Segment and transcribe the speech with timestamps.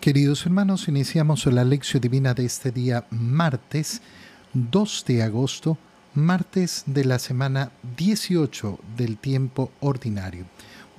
[0.00, 4.00] Queridos hermanos, iniciamos la lección divina de este día martes
[4.54, 5.76] 2 de agosto,
[6.14, 10.46] martes de la semana 18 del tiempo ordinario.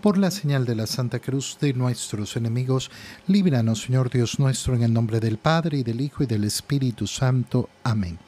[0.03, 2.91] Por la señal de la Santa Cruz de nuestros enemigos,
[3.25, 7.07] líbranos, Señor Dios nuestro, en el nombre del Padre, y del Hijo, y del Espíritu
[7.07, 7.69] Santo.
[7.83, 8.19] Amén.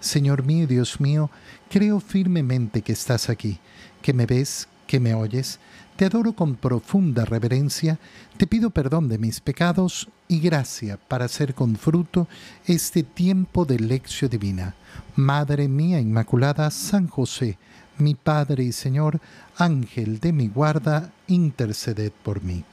[0.00, 1.30] Señor mío Dios mío,
[1.70, 3.58] creo firmemente que estás aquí,
[4.02, 5.60] que me ves, que me oyes
[6.00, 7.98] te adoro con profunda reverencia,
[8.38, 12.26] te pido perdón de mis pecados y gracia para hacer con fruto
[12.64, 14.74] este tiempo de lección divina.
[15.14, 17.58] Madre mía Inmaculada, San José,
[17.98, 19.20] mi Padre y Señor,
[19.58, 22.64] Ángel de mi guarda, interceded por mí.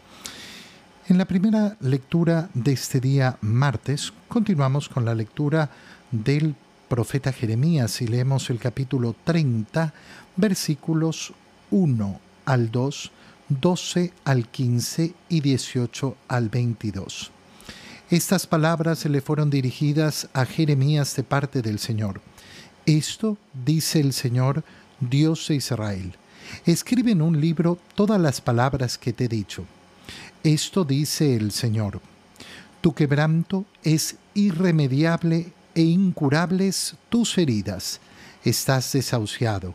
[1.10, 5.70] En la primera lectura de este día martes, continuamos con la lectura
[6.12, 6.56] del
[6.88, 9.94] profeta Jeremías y leemos el capítulo 30,
[10.38, 11.34] versículos
[11.72, 13.12] 1 al 2,
[13.50, 17.32] 12 al 15 y 18 al 22.
[18.10, 22.22] Estas palabras le fueron dirigidas a Jeremías de parte del Señor.
[22.86, 24.64] Esto dice el Señor,
[25.00, 26.16] Dios de Israel.
[26.66, 29.66] Escribe en un libro todas las palabras que te he dicho.
[30.44, 32.02] Esto dice el Señor.
[32.82, 38.00] Tu quebranto es irremediable e incurables tus heridas.
[38.44, 39.74] Estás desahuciado.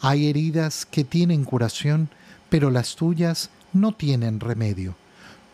[0.00, 2.08] Hay heridas que tienen curación
[2.48, 4.94] pero las tuyas no tienen remedio.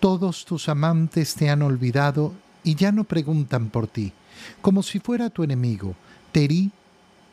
[0.01, 4.13] Todos tus amantes te han olvidado y ya no preguntan por ti.
[4.61, 5.95] Como si fuera tu enemigo,
[6.33, 6.71] te herí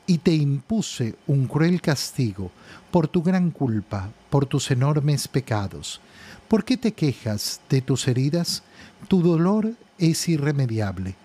[0.08, 2.52] y te impuse un cruel castigo
[2.92, 6.02] por tu gran culpa, por tus enormes pecados.
[6.48, 8.64] ¿Por qué te quejas de tus heridas?
[9.08, 11.16] Tu dolor es irremediable.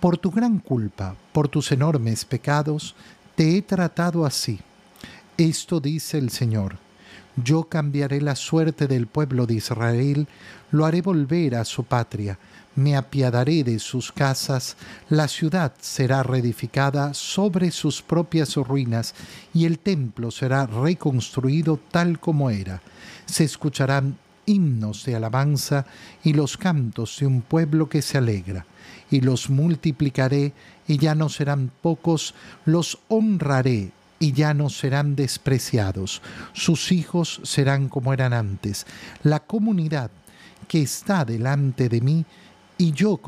[0.00, 2.94] Por tu gran culpa, por tus enormes pecados,
[3.34, 4.60] te he tratado así.
[5.38, 6.83] Esto dice el Señor
[7.36, 10.28] yo cambiaré la suerte del pueblo de Israel,
[10.70, 12.38] lo haré volver a su patria,
[12.76, 14.76] me apiadaré de sus casas,
[15.08, 19.14] la ciudad será reedificada sobre sus propias ruinas
[19.52, 22.82] y el templo será reconstruido tal como era.
[23.26, 25.86] Se escucharán himnos de alabanza
[26.22, 28.66] y los cantos de un pueblo que se alegra.
[29.10, 30.52] Y los multiplicaré
[30.86, 36.22] y ya no serán pocos, los honraré y ya no serán despreciados.
[36.52, 38.86] Sus hijos serán como eran antes.
[39.22, 40.10] La comunidad
[40.66, 42.24] que está delante de mí,
[42.78, 43.20] y yo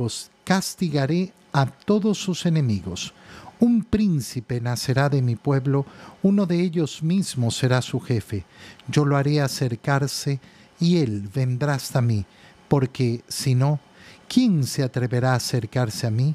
[0.45, 3.13] castigaré a todos sus enemigos.
[3.59, 5.87] Un príncipe nacerá de mi pueblo,
[6.23, 8.45] uno de ellos mismos será su jefe.
[8.89, 10.41] Yo lo haré acercarse
[10.79, 12.27] y él vendrá hasta mí,
[12.69, 13.81] porque si no,
[14.29, 16.35] ¿quién se atreverá a acercarse a mí?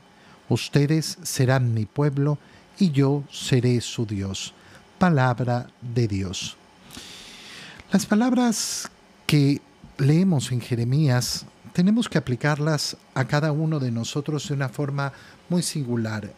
[0.49, 2.39] Ustedes serán mi pueblo
[2.81, 4.55] y yo seré su Dios.
[4.97, 6.57] Palabra de Dios.
[7.91, 8.89] Las palabras
[9.27, 9.61] que
[9.99, 15.13] leemos en Jeremías tenemos que aplicarlas a cada uno de nosotros de una forma
[15.47, 16.33] muy singular.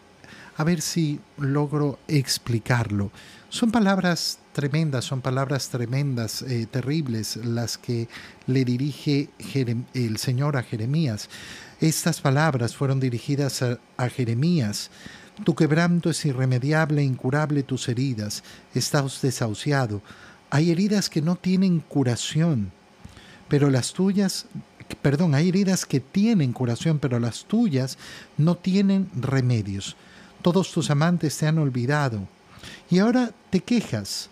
[0.58, 3.10] A ver si logro explicarlo.
[3.48, 8.10] Son palabras tremendas, son palabras tremendas, eh, terribles, las que
[8.48, 9.30] le dirige
[9.94, 11.30] el Señor a Jeremías.
[11.80, 14.92] Estas palabras fueron dirigidas a Jeremías
[15.44, 18.44] tu quebranto es irremediable e incurable tus heridas.
[18.74, 20.02] Estás desahuciado.
[20.50, 22.72] Hay heridas que no tienen curación,
[23.48, 24.46] pero las tuyas,
[25.02, 27.98] perdón, hay heridas que tienen curación, pero las tuyas
[28.38, 29.96] no tienen remedios.
[30.44, 32.28] Todos tus amantes te han olvidado.
[32.90, 34.30] Y ahora te quejas.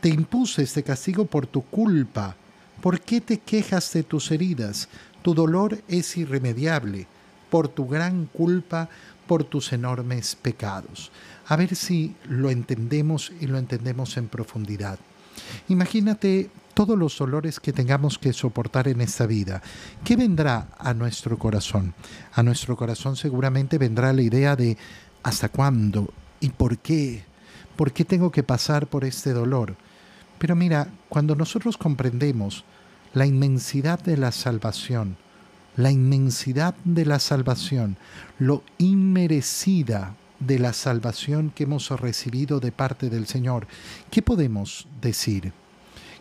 [0.00, 2.36] Te impuse este castigo por tu culpa.
[2.80, 4.88] ¿Por qué te quejas de tus heridas?
[5.22, 7.06] Tu dolor es irremediable.
[7.50, 8.88] Por tu gran culpa
[9.26, 11.10] por tus enormes pecados.
[11.46, 14.98] A ver si lo entendemos y lo entendemos en profundidad.
[15.68, 19.62] Imagínate todos los dolores que tengamos que soportar en esta vida.
[20.04, 21.94] ¿Qué vendrá a nuestro corazón?
[22.34, 24.76] A nuestro corazón seguramente vendrá la idea de
[25.22, 26.12] ¿hasta cuándo?
[26.40, 27.24] ¿Y por qué?
[27.76, 29.76] ¿Por qué tengo que pasar por este dolor?
[30.38, 32.64] Pero mira, cuando nosotros comprendemos
[33.14, 35.16] la inmensidad de la salvación,
[35.76, 37.96] la inmensidad de la salvación,
[38.38, 43.66] lo inmerecida de la salvación que hemos recibido de parte del Señor.
[44.10, 45.52] ¿Qué podemos decir?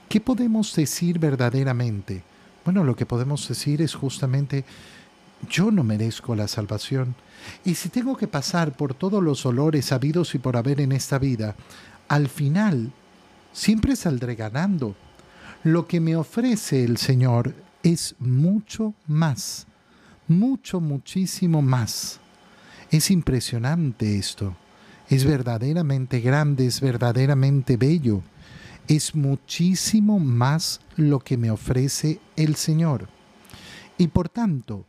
[0.10, 2.24] ¿Qué podemos decir verdaderamente?
[2.64, 4.66] Bueno, lo que podemos decir es justamente,
[5.50, 7.16] yo no merezco la salvación.
[7.64, 11.20] Y si tengo que pasar por todos los dolores habidos y por haber en esta
[11.20, 11.56] vida,
[12.08, 12.92] al final
[13.54, 14.96] siempre saldré ganando.
[15.64, 17.54] Lo que me ofrece el Señor
[17.86, 19.68] es mucho más,
[20.28, 22.20] mucho, muchísimo más.
[22.90, 24.56] Es impresionante esto.
[25.08, 28.24] Es verdaderamente grande, es verdaderamente bello.
[28.88, 33.08] Es muchísimo más lo que me ofrece el Señor.
[34.00, 34.86] Y por tanto,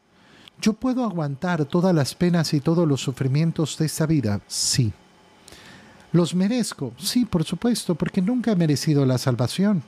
[0.58, 4.40] ¿Yo puedo aguantar todas las penas y todos los sufrimientos de esta vida?
[4.46, 4.90] Sí.
[6.12, 6.94] ¿Los merezco?
[6.96, 9.82] Sí, por supuesto, porque nunca he merecido la salvación.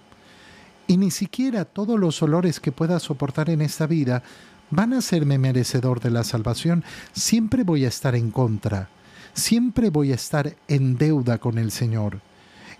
[0.88, 4.22] Y ni siquiera todos los olores que pueda soportar en esta vida
[4.70, 6.82] van a hacerme merecedor de la salvación.
[7.12, 8.88] Siempre voy a estar en contra.
[9.34, 12.20] Siempre voy a estar en deuda con el Señor.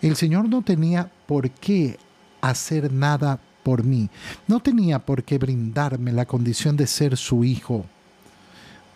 [0.01, 1.99] El Señor no tenía por qué
[2.41, 4.09] hacer nada por mí.
[4.47, 7.85] No tenía por qué brindarme la condición de ser su hijo,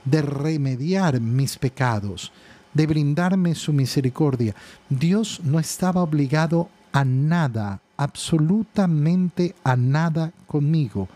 [0.07, 2.33] de remediar mis pecados,
[2.73, 4.55] de brindarme su misericordia.
[4.89, 11.09] Dios no estaba obligado a nada, absolutamente a nada conmigo.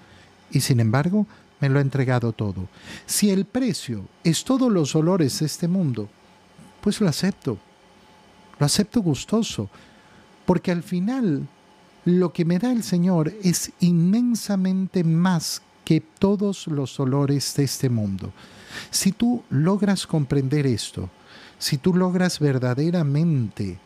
[0.51, 1.27] Y sin embargo,
[1.61, 2.69] me lo ha entregado todo.
[3.07, 6.09] Si el precio es todos los olores de este mundo,
[6.81, 7.59] pues lo acepto.
[8.59, 9.69] Lo acepto gustoso.
[10.45, 11.47] Porque al final
[12.05, 17.89] lo que me da el Señor es inmensamente más que todos los olores de este
[17.89, 18.33] mundo.
[18.91, 21.11] Si tú logras comprender esto,
[21.59, 23.79] si tú logras verdaderamente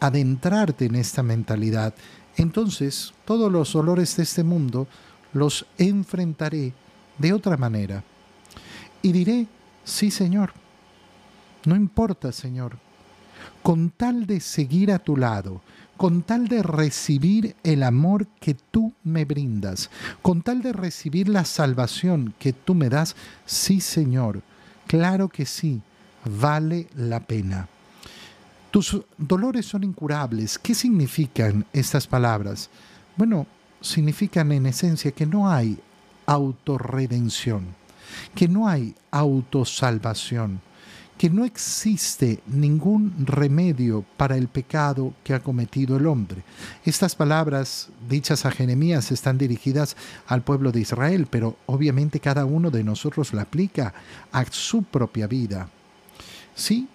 [0.00, 1.94] adentrarte en esta mentalidad,
[2.38, 4.86] entonces todos los olores de este mundo
[5.32, 6.72] los enfrentaré
[7.18, 8.02] de otra manera.
[9.02, 9.46] Y diré,
[9.84, 10.52] sí Señor,
[11.64, 12.78] no importa Señor,
[13.62, 15.60] con tal de seguir a tu lado,
[15.96, 19.90] con tal de recibir el amor que tú me brindas,
[20.22, 24.42] con tal de recibir la salvación que tú me das, sí Señor,
[24.86, 25.82] claro que sí,
[26.24, 27.68] vale la pena.
[28.70, 30.58] Tus dolores son incurables.
[30.58, 32.68] ¿Qué significan estas palabras?
[33.16, 33.46] Bueno,
[33.80, 35.78] significan en esencia que no hay
[36.26, 37.64] autorredención,
[38.34, 40.60] que no hay autosalvación,
[41.16, 46.42] que no existe ningún remedio para el pecado que ha cometido el hombre.
[46.84, 52.70] Estas palabras dichas a Jeremías están dirigidas al pueblo de Israel, pero obviamente cada uno
[52.70, 53.94] de nosotros la aplica
[54.30, 55.68] a su propia vida.
[56.54, 56.86] Sí,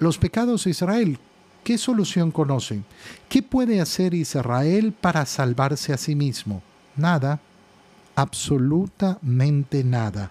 [0.00, 1.18] los pecados de Israel,
[1.62, 2.84] ¿qué solución conocen?
[3.28, 6.62] ¿Qué puede hacer Israel para salvarse a sí mismo?
[6.96, 7.38] Nada,
[8.16, 10.30] absolutamente nada.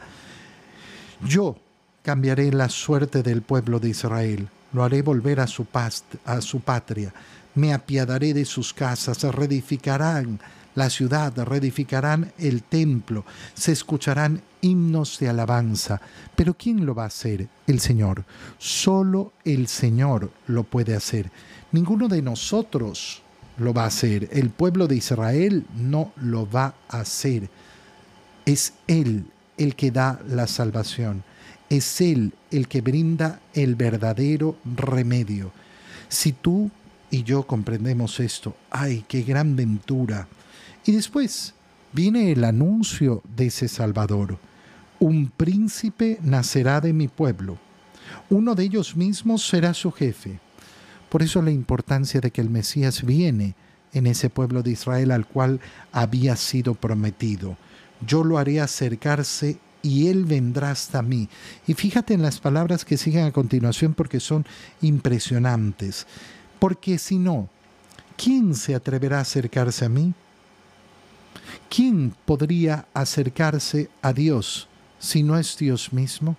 [1.24, 1.56] Yo,
[2.02, 5.68] cambiaré la suerte del pueblo de Israel, lo haré volver a su,
[6.26, 7.14] a su patria,
[7.54, 10.40] me apiadaré de sus casas, reedificarán
[10.76, 16.00] la ciudad, reedificarán el templo, se escucharán himnos de alabanza.
[16.36, 17.48] Pero ¿quién lo va a hacer?
[17.68, 18.24] El Señor.
[18.58, 21.32] Solo el Señor lo puede hacer.
[21.72, 23.22] Ninguno de nosotros
[23.58, 24.30] lo va a hacer.
[24.32, 27.50] El pueblo de Israel no lo va a hacer.
[28.46, 29.26] Es Él
[29.58, 31.24] el que da la salvación.
[31.70, 35.52] Es Él el que brinda el verdadero remedio.
[36.08, 36.72] Si tú
[37.12, 40.28] y yo comprendemos esto, ¡ay, qué gran ventura!
[40.90, 41.54] Y después
[41.94, 44.40] viene el anuncio de ese Salvador.
[45.00, 47.60] Un príncipe nacerá de mi pueblo.
[48.32, 50.40] Uno de ellos mismos será su jefe.
[51.10, 53.54] Por eso la importancia de que el Mesías viene
[53.94, 55.60] en ese pueblo de Israel al cual
[55.92, 57.56] había sido prometido.
[58.04, 61.30] Yo lo haré acercarse y Él vendrá hasta mí.
[61.68, 64.44] Y fíjate en las palabras que siguen a continuación porque son
[64.82, 66.08] impresionantes.
[66.58, 67.48] Porque si no,
[68.18, 70.16] ¿quién se atreverá a acercarse a mí?
[71.70, 74.68] ¿Quién podría acercarse a Dios
[74.98, 76.36] si no es Dios mismo?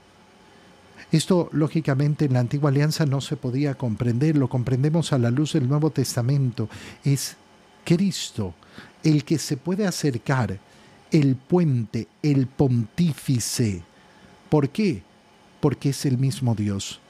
[1.12, 5.52] Esto, lógicamente, en la antigua alianza no se podía comprender, lo comprendemos a la luz
[5.52, 6.68] del Nuevo Testamento.
[7.04, 7.36] Es
[7.84, 8.54] Cristo
[9.02, 10.58] el que se puede acercar
[11.10, 13.82] el puente, el pontífice.
[14.48, 15.02] ¿Por qué?
[15.60, 17.00] Porque es el mismo Dios.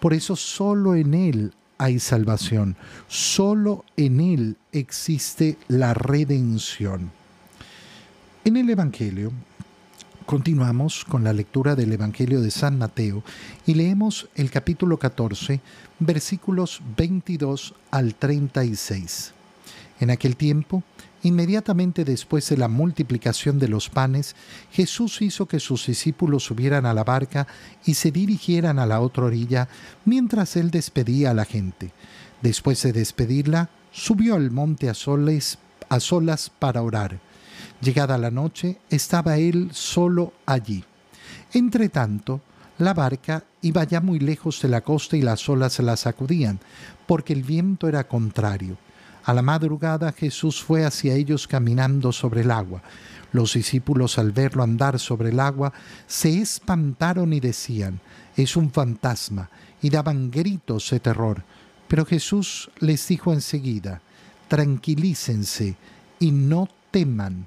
[0.00, 2.76] Por eso solo en Él hay salvación,
[3.08, 7.15] solo en Él existe la redención.
[8.46, 9.32] En el Evangelio,
[10.24, 13.24] continuamos con la lectura del Evangelio de San Mateo
[13.66, 15.60] y leemos el capítulo 14,
[15.98, 19.32] versículos 22 al 36.
[19.98, 20.84] En aquel tiempo,
[21.24, 24.36] Inmediatamente después de la multiplicación de los panes,
[24.70, 27.48] Jesús hizo que sus discípulos subieran a la barca
[27.84, 29.66] y se dirigieran a la otra orilla
[30.04, 31.90] mientras él despedía a la gente.
[32.42, 37.25] Después de despedirla, subió al monte a, a solas para orar.
[37.80, 40.82] Llegada la noche, estaba él solo allí.
[41.52, 42.40] Entretanto,
[42.78, 46.58] la barca iba ya muy lejos de la costa y las olas la sacudían,
[47.06, 48.76] porque el viento era contrario.
[49.24, 52.82] A la madrugada Jesús fue hacia ellos caminando sobre el agua.
[53.32, 55.72] Los discípulos al verlo andar sobre el agua
[56.06, 58.00] se espantaron y decían,
[58.36, 59.50] es un fantasma,
[59.82, 61.42] y daban gritos de terror.
[61.88, 64.00] Pero Jesús les dijo enseguida,
[64.48, 65.76] tranquilícense
[66.18, 67.46] y no teman,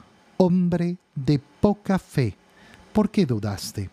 [0.43, 2.35] Hombre de poca fe,
[2.93, 3.91] ¿por qué dudaste?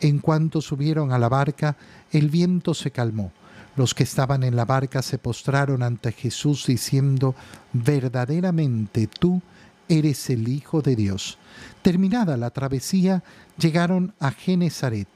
[0.00, 1.78] En cuanto subieron a la barca,
[2.12, 3.32] el viento se calmó.
[3.74, 7.34] Los que estaban en la barca se postraron ante Jesús diciendo,
[7.72, 9.40] verdaderamente tú
[9.88, 11.38] eres el Hijo de Dios.
[11.80, 13.22] Terminada la travesía,
[13.56, 15.08] llegaron a Genezaret.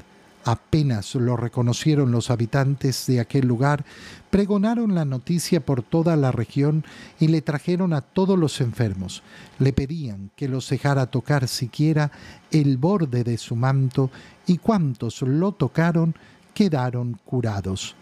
[0.45, 3.85] Apenas lo reconocieron los habitantes de aquel lugar,
[4.31, 6.85] pregonaron la noticia por toda la región
[7.21, 9.23] y le trajeron a todos los enfermos.
[9.59, 12.11] Le pedían que los dejara tocar siquiera
[12.51, 14.11] el borde de su manto
[14.47, 16.15] y cuantos lo tocaron
[16.55, 17.95] quedaron curados.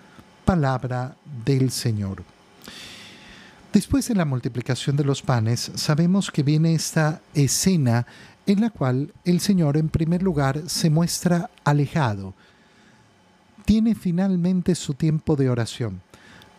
[0.44, 2.24] Palabra del Señor.
[3.72, 8.04] Después de la multiplicación de los panes, sabemos que viene esta escena
[8.52, 12.34] en la cual el Señor en primer lugar se muestra alejado.
[13.64, 16.00] Tiene finalmente su tiempo de oración.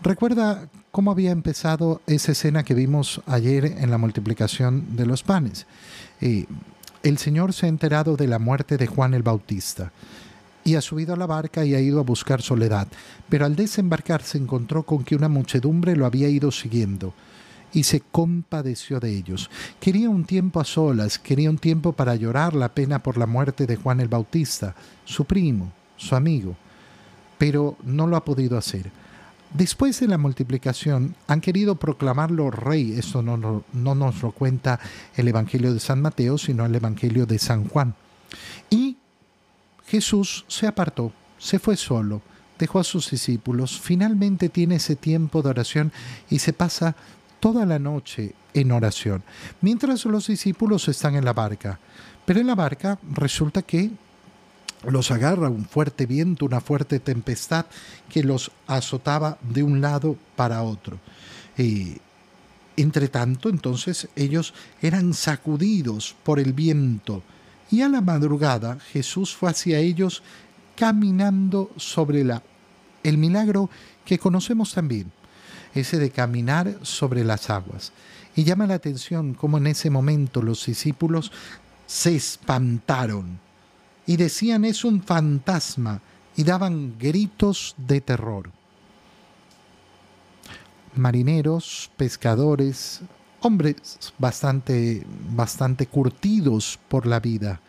[0.01, 5.65] Recuerda cómo había empezado esa escena que vimos ayer en la multiplicación de los panes.
[6.21, 6.45] Eh,
[7.03, 9.91] el Señor se ha enterado de la muerte de Juan el Bautista
[10.63, 12.87] y ha subido a la barca y ha ido a buscar soledad,
[13.27, 17.13] pero al desembarcar se encontró con que una muchedumbre lo había ido siguiendo
[17.73, 19.49] y se compadeció de ellos.
[19.79, 23.65] Quería un tiempo a solas, quería un tiempo para llorar la pena por la muerte
[23.65, 24.75] de Juan el Bautista,
[25.05, 26.55] su primo, su amigo,
[27.37, 28.91] pero no lo ha podido hacer.
[29.53, 34.79] Después de la multiplicación han querido proclamarlo rey, esto no, no, no nos lo cuenta
[35.15, 37.93] el Evangelio de San Mateo, sino el Evangelio de San Juan.
[38.69, 38.97] Y
[39.87, 42.21] Jesús se apartó, se fue solo,
[42.57, 45.91] dejó a sus discípulos, finalmente tiene ese tiempo de oración
[46.29, 46.95] y se pasa
[47.41, 49.23] toda la noche en oración,
[49.59, 51.79] mientras los discípulos están en la barca.
[52.23, 53.89] Pero en la barca resulta que
[54.87, 57.65] los agarra un fuerte viento, una fuerte tempestad
[58.09, 60.99] que los azotaba de un lado para otro.
[61.57, 61.97] Y
[62.77, 67.23] entre tanto, entonces ellos eran sacudidos por el viento
[67.71, 70.23] y a la madrugada Jesús fue hacia ellos
[70.75, 72.43] caminando sobre la
[73.03, 73.69] el milagro
[74.05, 75.11] que conocemos también
[75.73, 77.91] ese de caminar sobre las aguas.
[78.35, 81.31] Y llama la atención cómo en ese momento los discípulos
[81.85, 83.39] se espantaron
[84.05, 86.01] y decían es un fantasma
[86.35, 88.49] y daban gritos de terror.
[90.95, 93.01] Marineros, pescadores,
[93.41, 95.03] hombres bastante,
[95.35, 97.59] bastante curtidos por la vida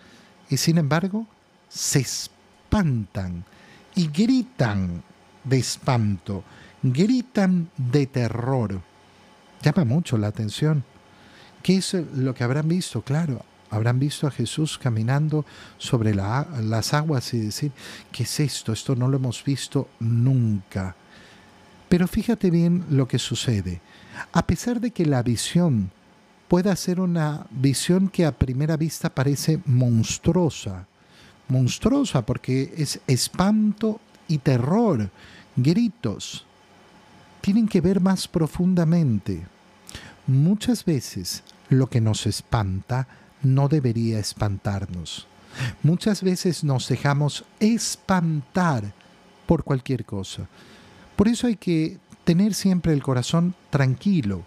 [0.48, 1.26] y sin embargo
[1.68, 3.44] se espantan
[3.94, 5.02] y gritan
[5.44, 6.44] de espanto
[6.82, 8.80] gritan de terror.
[9.62, 10.84] Llama mucho la atención.
[11.62, 13.02] ¿Qué es lo que habrán visto?
[13.02, 15.44] Claro, habrán visto a Jesús caminando
[15.78, 17.72] sobre las aguas y decir,
[18.10, 18.72] ¿qué es esto?
[18.72, 20.96] Esto no lo hemos visto nunca.
[21.88, 23.80] Pero fíjate bien lo que sucede.
[24.32, 25.90] A pesar de que la visión
[26.48, 30.86] pueda ser una visión que a primera vista parece monstruosa,
[31.48, 35.10] monstruosa porque es espanto y terror,
[35.56, 36.46] gritos,
[37.42, 39.42] tienen que ver más profundamente.
[40.26, 43.06] Muchas veces lo que nos espanta
[43.42, 45.26] no debería espantarnos.
[45.82, 48.92] Muchas veces nos dejamos espantar
[49.46, 50.48] por cualquier cosa.
[51.16, 54.44] Por eso hay que tener siempre el corazón tranquilo,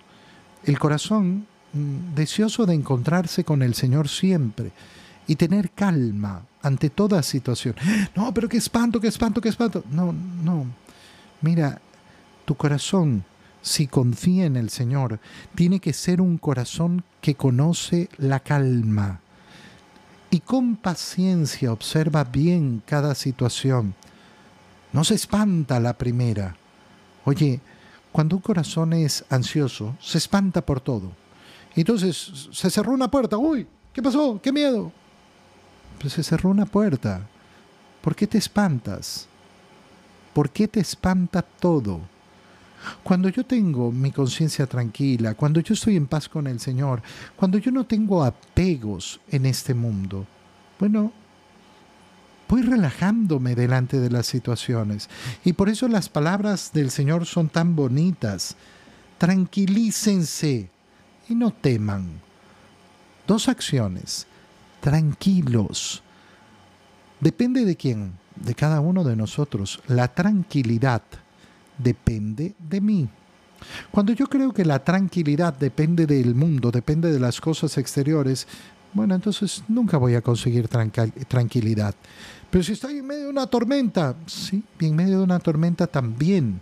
[0.63, 4.71] el corazón mm, deseoso de encontrarse con el Señor siempre
[5.27, 7.75] y tener calma ante toda situación.
[8.15, 9.83] No, pero qué espanto, qué espanto, qué espanto.
[9.91, 10.65] No, no.
[11.41, 11.79] Mira,
[12.45, 13.25] tu corazón,
[13.61, 15.19] si confía en el Señor,
[15.55, 19.21] tiene que ser un corazón que conoce la calma
[20.35, 23.95] y con paciencia observa bien cada situación.
[24.91, 26.57] No se espanta la primera.
[27.23, 27.61] Oye,
[28.11, 31.11] cuando un corazón es ansioso, se espanta por todo.
[31.73, 33.37] Entonces se cerró una puerta.
[33.37, 34.37] Uy, ¿qué pasó?
[34.41, 34.91] ¿Qué miedo?
[36.01, 37.25] Pues se cerró una puerta.
[38.01, 39.27] ¿Por qué te espantas?
[40.33, 42.01] ¿Por qué te espanta todo?
[43.03, 47.01] Cuando yo tengo mi conciencia tranquila, cuando yo estoy en paz con el Señor,
[47.35, 50.25] cuando yo no tengo apegos en este mundo,
[50.79, 51.11] bueno,
[52.47, 55.09] voy relajándome delante de las situaciones.
[55.43, 58.55] Y por eso las palabras del Señor son tan bonitas.
[59.17, 60.69] Tranquilícense
[61.29, 62.21] y no teman.
[63.27, 64.27] Dos acciones.
[64.81, 66.03] Tranquilos.
[67.19, 69.81] Depende de quién, de cada uno de nosotros.
[69.87, 71.01] La tranquilidad
[71.77, 73.07] depende de mí.
[73.91, 78.47] Cuando yo creo que la tranquilidad depende del mundo, depende de las cosas exteriores,
[78.93, 81.95] bueno, entonces nunca voy a conseguir tranquilidad.
[82.49, 86.61] Pero si estoy en medio de una tormenta, sí, en medio de una tormenta también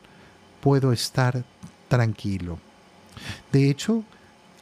[0.61, 1.43] puedo estar
[1.87, 2.57] tranquilo.
[3.51, 4.03] De hecho,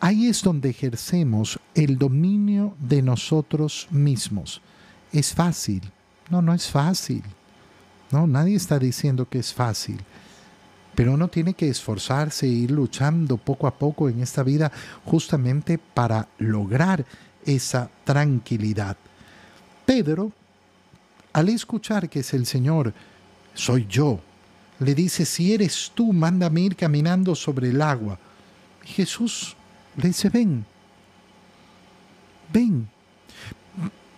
[0.01, 4.61] ahí es donde ejercemos el dominio de nosotros mismos.
[5.13, 5.81] Es fácil.
[6.29, 7.23] No, no es fácil.
[8.11, 10.01] No, nadie está diciendo que es fácil.
[10.95, 14.71] Pero uno tiene que esforzarse e ir luchando poco a poco en esta vida
[15.05, 17.05] justamente para lograr
[17.45, 18.97] esa tranquilidad.
[19.85, 20.31] Pedro,
[21.33, 22.93] al escuchar que es el Señor,
[23.53, 24.19] soy yo,
[24.79, 28.17] le dice, si eres tú, mándame ir caminando sobre el agua.
[28.83, 29.55] Jesús
[29.95, 30.65] le dice, ven,
[32.51, 32.89] ven.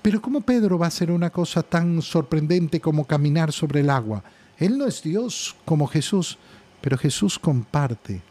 [0.02, 4.24] Pero ¿cómo Pedro va a hacer una cosa tan sorprendente como caminar sobre el agua?
[4.58, 6.38] Él no es Dios como Jesús,
[6.84, 8.22] pero Jesús comparte,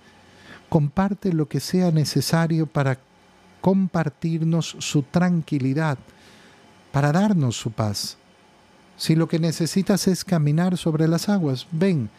[0.69, 2.99] comparte lo que sea necesario para
[3.63, 5.97] compartirnos su tranquilidad,
[6.93, 8.19] para darnos su paz.
[8.99, 12.11] Si lo que necesitas es caminar sobre las aguas, ven.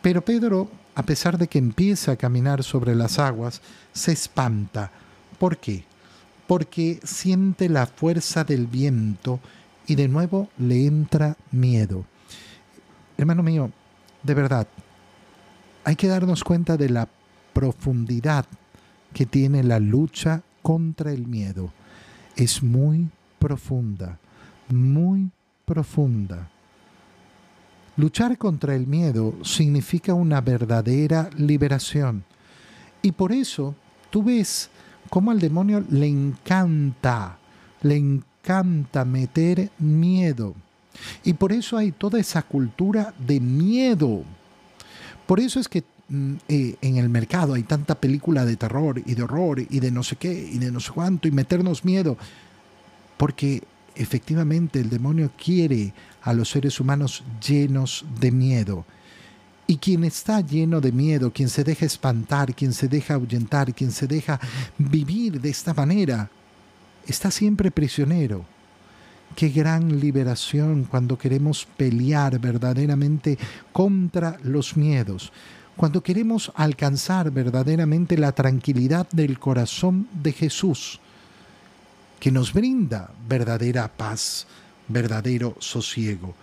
[0.00, 3.60] Pero Pedro, a pesar de que empieza a caminar sobre las aguas,
[3.92, 4.90] se espanta.
[5.38, 5.84] ¿Por qué?
[6.46, 9.40] Porque siente la fuerza del viento
[9.86, 12.06] y de nuevo le entra miedo.
[13.18, 13.70] Hermano mío,
[14.22, 14.66] de verdad,
[15.84, 17.08] hay que darnos cuenta de la
[17.52, 18.46] profundidad
[19.12, 21.72] que tiene la lucha contra el miedo.
[22.36, 23.08] Es muy
[23.38, 24.18] profunda,
[24.68, 25.30] muy
[25.64, 26.48] profunda.
[27.96, 32.24] Luchar contra el miedo significa una verdadera liberación.
[33.02, 33.74] Y por eso
[34.10, 34.70] tú ves
[35.08, 37.38] cómo al demonio le encanta,
[37.82, 40.54] le encanta meter miedo.
[41.24, 44.22] Y por eso hay toda esa cultura de miedo.
[45.30, 49.14] Por eso es que Mm, eh, en el mercado hay tanta película de terror y
[49.14, 52.18] de horror y de no sé qué y de no sé cuánto y meternos miedo.
[53.16, 53.62] Porque
[53.94, 58.84] efectivamente el demonio quiere a los seres humanos llenos de miedo.
[59.68, 63.92] Y quien está lleno de miedo, quien se deja espantar, quien se deja ahuyentar, quien
[63.92, 64.40] se deja
[64.78, 66.28] vivir de esta manera,
[67.06, 68.44] está siempre prisionero.
[69.36, 73.38] Qué gran liberación cuando queremos pelear verdaderamente
[73.72, 75.32] contra los miedos
[75.80, 81.00] cuando queremos alcanzar verdaderamente la tranquilidad del corazón de Jesús,
[82.20, 84.46] que nos brinda verdadera paz,
[84.88, 86.34] verdadero sosiego.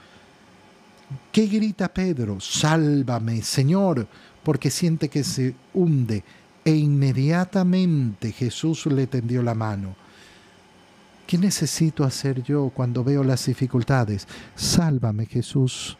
[1.31, 2.39] ¿Qué grita Pedro?
[2.39, 4.07] Sálvame, Señor,
[4.41, 6.23] porque siente que se hunde.
[6.65, 9.95] E inmediatamente Jesús le tendió la mano.
[11.27, 14.25] ¿Qué necesito hacer yo cuando veo las dificultades?
[14.55, 15.97] Sálvame, Jesús.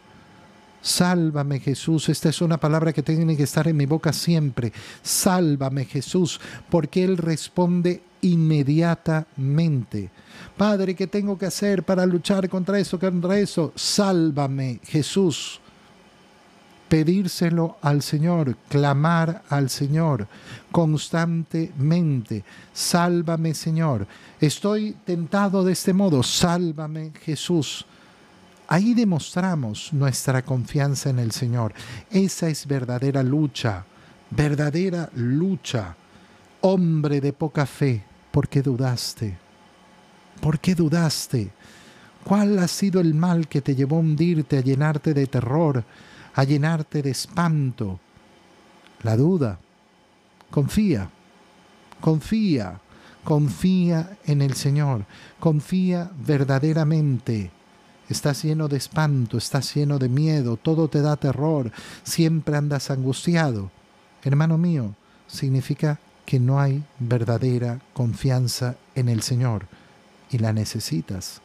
[0.80, 4.72] Sálvame Jesús, esta es una palabra que tiene que estar en mi boca siempre.
[5.02, 10.10] Sálvame Jesús, porque Él responde inmediatamente.
[10.56, 13.72] Padre, ¿qué tengo que hacer para luchar contra eso, contra eso?
[13.74, 15.60] Sálvame Jesús.
[16.88, 20.26] Pedírselo al Señor, clamar al Señor
[20.72, 22.44] constantemente.
[22.72, 24.06] Sálvame Señor.
[24.40, 26.22] Estoy tentado de este modo.
[26.22, 27.84] Sálvame Jesús.
[28.68, 31.72] Ahí demostramos nuestra confianza en el Señor.
[32.10, 33.84] Esa es verdadera lucha,
[34.30, 35.96] verdadera lucha.
[36.60, 39.38] Hombre de poca fe, ¿por qué dudaste?
[40.40, 41.50] ¿Por qué dudaste?
[42.22, 45.82] ¿Cuál ha sido el mal que te llevó a hundirte, a llenarte de terror,
[46.34, 47.98] a llenarte de espanto?
[49.02, 49.58] La duda.
[50.50, 51.08] Confía,
[52.00, 52.80] confía,
[53.24, 55.04] confía en el Señor,
[55.38, 57.50] confía verdaderamente
[58.08, 61.70] Estás lleno de espanto, estás lleno de miedo, todo te da terror,
[62.04, 63.70] siempre andas angustiado.
[64.24, 64.94] Hermano mío,
[65.26, 69.66] significa que no hay verdadera confianza en el Señor
[70.30, 71.42] y la necesitas.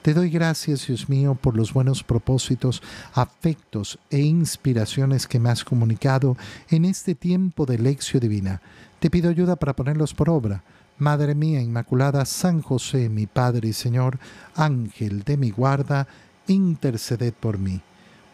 [0.00, 5.64] Te doy gracias, Dios mío, por los buenos propósitos, afectos e inspiraciones que me has
[5.64, 6.36] comunicado
[6.70, 8.62] en este tiempo de lección divina.
[9.00, 10.62] Te pido ayuda para ponerlos por obra
[10.98, 14.18] Madre mía Inmaculada, San José, mi Padre y Señor,
[14.54, 16.06] Ángel de mi guarda,
[16.46, 17.80] interceded por mí.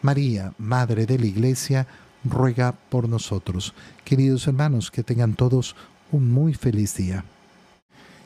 [0.01, 1.87] María, Madre de la Iglesia,
[2.23, 3.73] ruega por nosotros.
[4.03, 5.75] Queridos hermanos, que tengan todos
[6.11, 7.25] un muy feliz día.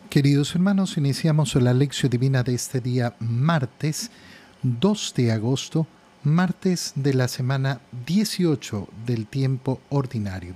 [0.09, 4.11] Queridos hermanos, iniciamos la lección divina de este día martes
[4.63, 5.87] 2 de agosto,
[6.23, 10.55] martes de la semana 18 del tiempo ordinario.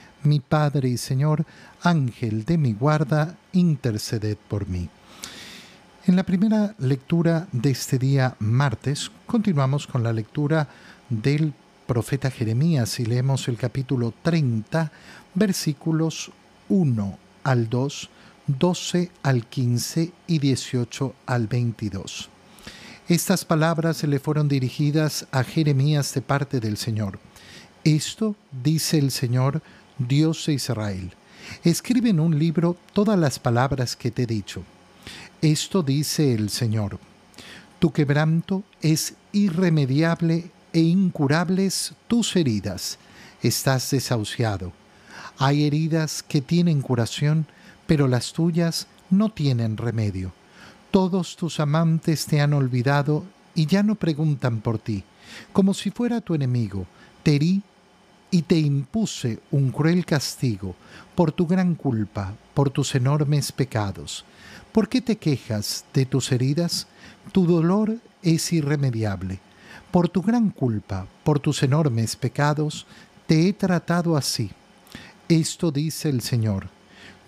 [0.23, 1.45] mi Padre y Señor,
[1.81, 4.89] Ángel de mi guarda, interceded por mí.
[6.05, 10.67] En la primera lectura de este día martes, continuamos con la lectura
[11.09, 11.53] del
[11.85, 14.91] profeta Jeremías y leemos el capítulo 30,
[15.35, 16.31] versículos
[16.69, 18.09] 1 al 2,
[18.47, 22.29] 12 al 15 y 18 al 22.
[23.07, 27.19] Estas palabras se le fueron dirigidas a Jeremías de parte del Señor.
[27.83, 29.61] Esto dice el Señor,
[30.07, 31.11] Dios de Israel.
[31.63, 34.63] Escribe en un libro todas las palabras que te he dicho.
[35.41, 36.99] Esto dice el Señor.
[37.79, 42.99] Tu quebranto es irremediable e incurables tus heridas.
[43.41, 44.71] Estás desahuciado.
[45.37, 47.47] Hay heridas que tienen curación,
[47.87, 50.31] pero las tuyas no tienen remedio.
[50.91, 53.23] Todos tus amantes te han olvidado
[53.55, 55.03] y ya no preguntan por ti.
[55.53, 56.85] Como si fuera tu enemigo,
[57.23, 57.33] te
[58.31, 60.75] y te impuse un cruel castigo
[61.15, 64.25] por tu gran culpa, por tus enormes pecados.
[64.71, 66.87] ¿Por qué te quejas de tus heridas?
[67.33, 69.39] Tu dolor es irremediable.
[69.91, 72.87] Por tu gran culpa, por tus enormes pecados,
[73.27, 74.49] te he tratado así.
[75.27, 76.67] Esto dice el Señor.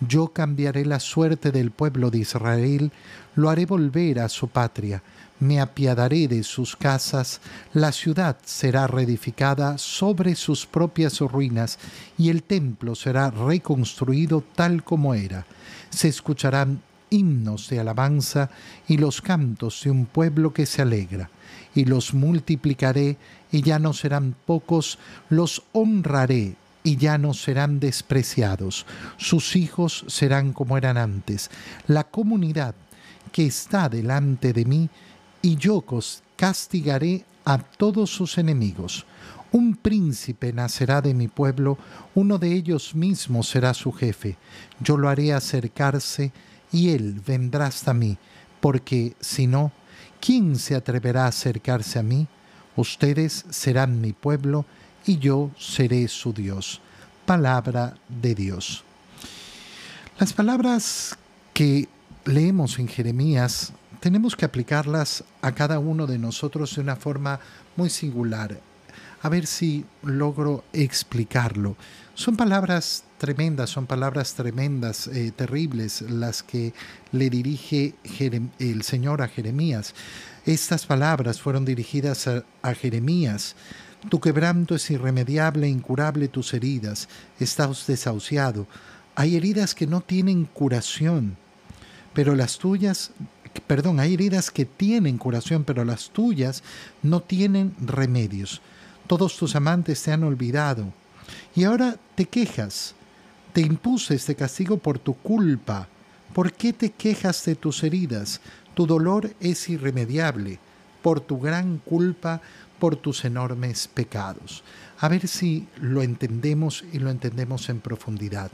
[0.00, 2.90] Yo cambiaré la suerte del pueblo de Israel,
[3.34, 5.02] lo haré volver a su patria,
[5.40, 7.40] me apiadaré de sus casas,
[7.72, 11.78] la ciudad será reedificada sobre sus propias ruinas
[12.16, 15.46] y el templo será reconstruido tal como era.
[15.90, 18.50] Se escucharán himnos de alabanza
[18.88, 21.30] y los cantos de un pueblo que se alegra,
[21.74, 23.16] y los multiplicaré
[23.52, 28.86] y ya no serán pocos, los honraré y ya no serán despreciados.
[29.16, 31.50] Sus hijos serán como eran antes.
[31.86, 32.74] La comunidad
[33.32, 34.90] que está delante de mí
[35.44, 35.84] y yo
[36.36, 39.04] castigaré a todos sus enemigos.
[39.52, 41.76] Un príncipe nacerá de mi pueblo,
[42.14, 44.38] uno de ellos mismos será su jefe.
[44.80, 46.32] Yo lo haré acercarse
[46.72, 48.16] y él vendrá hasta mí,
[48.58, 49.70] porque si no,
[50.18, 52.26] ¿quién se atreverá a acercarse a mí?
[52.74, 54.64] Ustedes serán mi pueblo
[55.04, 56.80] y yo seré su Dios.
[57.26, 58.82] Palabra de Dios.
[60.18, 61.18] Las palabras
[61.52, 61.86] que
[62.24, 63.74] leemos en Jeremías
[64.04, 67.40] tenemos que aplicarlas a cada uno de nosotros de una forma
[67.74, 68.60] muy singular.
[69.22, 71.74] A ver si logro explicarlo.
[72.12, 76.74] Son palabras tremendas, son palabras tremendas, eh, terribles, las que
[77.12, 77.94] le dirige
[78.58, 79.94] el Señor a Jeremías.
[80.44, 83.56] Estas palabras fueron dirigidas a, a Jeremías.
[84.10, 87.08] Tu quebranto es irremediable, incurable tus heridas,
[87.40, 88.66] estás desahuciado.
[89.14, 91.38] Hay heridas que no tienen curación,
[92.12, 93.10] pero las tuyas
[93.60, 96.62] perdón, hay heridas que tienen curación, pero las tuyas
[97.02, 98.60] no tienen remedios.
[99.06, 100.92] Todos tus amantes te han olvidado.
[101.54, 102.94] Y ahora te quejas.
[103.52, 105.88] Te impuse este castigo por tu culpa.
[106.32, 108.40] ¿Por qué te quejas de tus heridas?
[108.74, 110.58] Tu dolor es irremediable
[111.02, 112.40] por tu gran culpa,
[112.78, 114.64] por tus enormes pecados.
[114.98, 118.50] A ver si lo entendemos y lo entendemos en profundidad.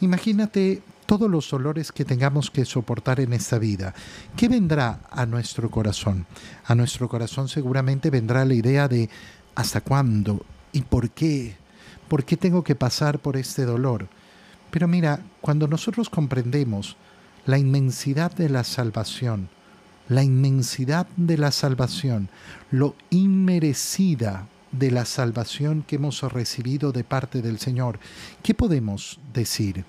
[0.00, 3.94] Imagínate todos los dolores que tengamos que soportar en esta vida.
[4.36, 6.26] ¿Qué vendrá a nuestro corazón?
[6.64, 9.08] A nuestro corazón seguramente vendrá la idea de
[9.54, 10.44] ¿hasta cuándo?
[10.72, 11.56] ¿Y por qué?
[12.08, 14.08] ¿Por qué tengo que pasar por este dolor?
[14.70, 16.96] Pero mira, cuando nosotros comprendemos
[17.46, 19.48] la inmensidad de la salvación,
[20.08, 22.28] la inmensidad de la salvación,
[22.70, 28.00] lo inmerecida de la salvación que hemos recibido de parte del Señor,
[28.42, 29.84] ¿qué podemos decir?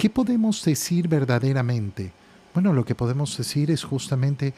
[0.00, 2.10] ¿Qué podemos decir verdaderamente?
[2.54, 4.54] Bueno, lo que podemos decir es justamente,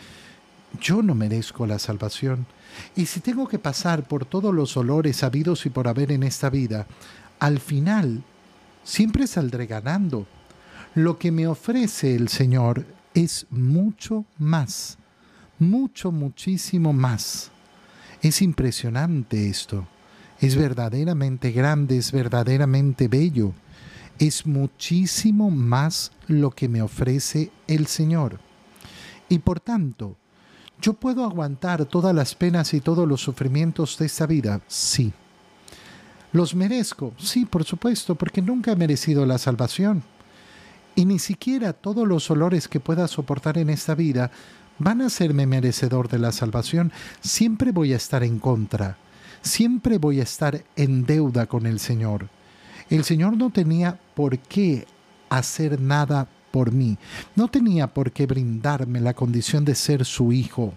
[0.81, 2.47] yo no merezco la salvación.
[2.95, 6.49] Y si tengo que pasar por todos los olores habidos y por haber en esta
[6.49, 6.87] vida,
[7.41, 8.23] al final
[8.85, 10.29] siempre saldré ganando.
[10.95, 14.97] Lo que me ofrece el Señor es mucho más,
[15.59, 17.51] mucho, muchísimo más.
[18.21, 19.89] Es impresionante esto.
[20.39, 23.55] Es verdaderamente grande, es verdaderamente bello
[24.19, 28.39] es muchísimo más lo que me ofrece el Señor.
[29.29, 30.17] Y por tanto,
[30.81, 34.61] ¿yo puedo aguantar todas las penas y todos los sufrimientos de esta vida?
[34.69, 35.13] Sí.
[36.33, 37.13] ¿Los merezco?
[37.19, 40.03] Sí, por supuesto, porque nunca he merecido la salvación.
[40.95, 44.31] Y ni siquiera todos los dolores que pueda soportar en esta vida
[44.79, 46.93] van a hacerme merecedor de la salvación.
[47.21, 48.97] Siempre voy a estar en contra.
[49.43, 52.29] Siempre voy a estar en deuda con el Señor.
[52.93, 54.87] El Señor no tenía por qué
[55.31, 56.99] hacer nada por mí.
[57.35, 60.75] No tenía por qué brindarme la condición de ser su hijo,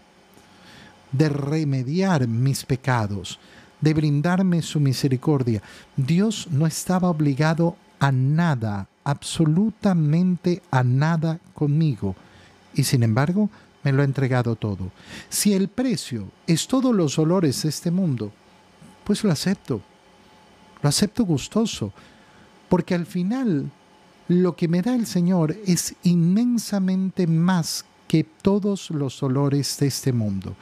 [1.11, 3.37] de remediar mis pecados,
[3.81, 5.61] de brindarme su misericordia.
[5.97, 12.15] Dios no estaba obligado a nada, absolutamente a nada conmigo.
[12.73, 13.49] Y sin embargo,
[13.83, 14.89] me lo ha entregado todo.
[15.27, 18.31] Si el precio es todos los dolores de este mundo,
[19.03, 19.81] pues lo acepto.
[20.85, 21.91] Lo acepto gustoso.
[22.69, 23.71] Porque al final
[24.27, 30.13] lo que me da el Señor es inmensamente más que todos los dolores de este
[30.13, 30.55] mundo.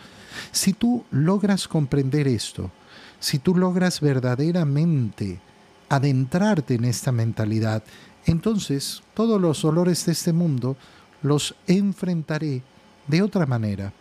[0.53, 2.71] Si tú logras comprender esto,
[3.19, 5.41] si tú logras verdaderamente
[5.89, 7.83] adentrarte en esta mentalidad,
[8.25, 10.77] entonces todos los dolores de este mundo
[11.21, 12.61] los enfrentaré
[13.07, 13.91] de otra manera.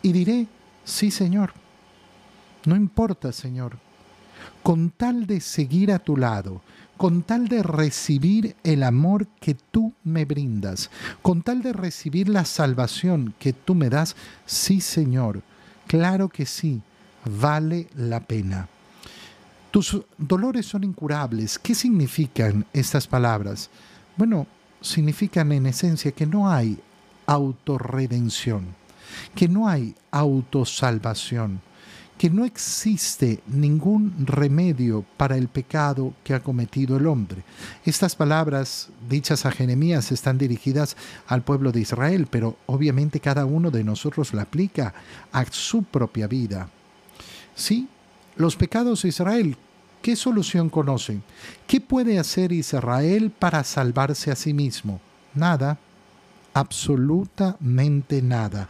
[0.00, 0.46] Y diré,
[0.84, 1.52] sí Señor,
[2.66, 3.78] no importa Señor,
[4.64, 6.62] con tal de seguir a tu lado,
[6.96, 12.46] con tal de recibir el amor que tú me brindas, con tal de recibir la
[12.46, 15.42] salvación que tú me das, sí Señor,
[15.86, 16.80] claro que sí,
[17.26, 18.66] vale la pena.
[19.70, 21.58] Tus dolores son incurables.
[21.58, 23.68] ¿Qué significan estas palabras?
[24.16, 24.46] Bueno,
[24.80, 26.78] significan en esencia que no hay
[27.26, 28.68] autorredención,
[29.34, 31.60] que no hay autosalvación,
[32.18, 37.42] que no existe ningún remedio para el pecado que ha cometido el hombre.
[37.84, 40.96] Estas palabras dichas a Jeremías están dirigidas
[41.26, 44.94] al pueblo de Israel, pero obviamente cada uno de nosotros la aplica
[45.32, 46.68] a su propia vida.
[47.54, 47.88] Sí,
[48.36, 49.56] los pecados de Israel,
[50.00, 51.22] ¿qué solución conocen?
[51.66, 55.00] ¿Qué puede hacer Israel para salvarse a sí mismo?
[55.34, 55.78] Nada,
[56.52, 58.68] absolutamente nada.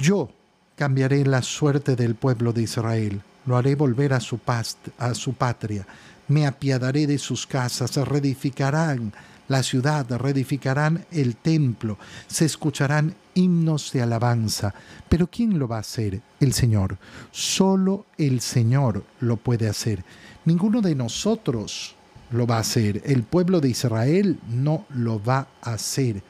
[0.00, 0.30] Yo
[0.78, 5.84] cambiaré la suerte del pueblo de Israel, lo haré volver a su, a su patria,
[6.28, 9.12] me apiadaré de sus casas, reedificarán
[9.48, 14.72] la ciudad, reedificarán el templo, se escucharán himnos de alabanza.
[15.08, 16.20] Pero ¿quién lo va a hacer?
[16.38, 16.96] El Señor.
[17.32, 20.04] Solo el Señor lo puede hacer.
[20.44, 21.96] Ninguno de nosotros
[22.30, 23.02] lo va a hacer.
[23.04, 26.22] El pueblo de Israel no lo va a hacer.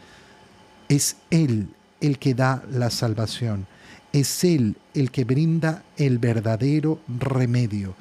[0.88, 1.68] Es Él
[2.00, 3.66] el que da la salvación.
[4.12, 7.94] Es Él el que brinda el verdadero remedio.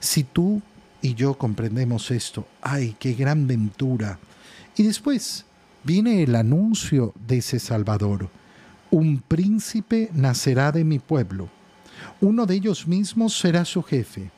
[0.00, 0.62] Si tú
[1.00, 4.18] y yo comprendemos esto, ¡ay, qué gran ventura!
[4.76, 5.44] Y después
[5.84, 8.28] viene el anuncio de ese Salvador.
[8.90, 11.48] Un príncipe nacerá de mi pueblo.
[12.20, 14.30] Uno de ellos mismos será su jefe.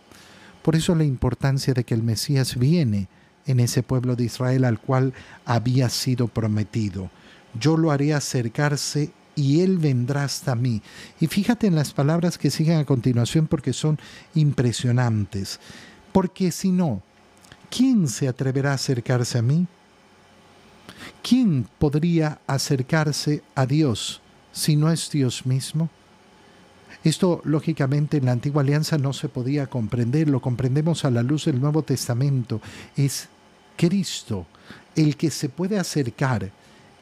[0.63, 3.09] Por eso la importancia de que el Mesías viene
[3.47, 7.11] en ese pueblo de Israel al cual había sido prometido.
[7.59, 10.83] Yo lo haré acercarse y Él vendrá hasta mí.
[11.21, 13.97] Y fíjate en las palabras que siguen a continuación porque son
[14.35, 15.61] impresionantes.
[16.11, 17.03] Porque si no,
[17.71, 19.69] ¿quién se atreverá a acercarse a mí?
[21.23, 24.21] ¿Quién podría acercarse a Dios
[24.53, 25.89] si no es Dios mismo?
[27.05, 31.45] Esto, lógicamente, en la antigua alianza no se podía comprender, lo comprendemos a la luz
[31.45, 32.61] del Nuevo Testamento.
[32.97, 33.29] Es
[33.77, 34.47] Cristo
[34.97, 36.51] el que se puede acercar,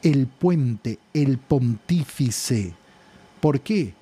[0.03, 2.73] el puente, el pontífice.
[3.39, 3.93] ¿Por qué?